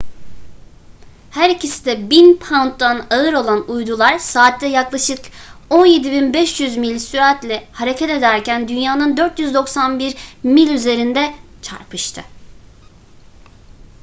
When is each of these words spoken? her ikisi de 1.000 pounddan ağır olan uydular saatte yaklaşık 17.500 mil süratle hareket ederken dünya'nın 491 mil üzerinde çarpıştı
her 1.31 1.49
ikisi 1.49 1.85
de 1.85 1.93
1.000 1.97 2.37
pounddan 2.39 3.05
ağır 3.11 3.33
olan 3.33 3.69
uydular 3.71 4.17
saatte 4.17 4.67
yaklaşık 4.67 5.19
17.500 5.69 6.79
mil 6.79 6.99
süratle 6.99 7.67
hareket 7.73 8.09
ederken 8.09 8.67
dünya'nın 8.67 9.17
491 9.17 10.15
mil 10.43 10.69
üzerinde 10.69 11.33
çarpıştı 11.61 12.21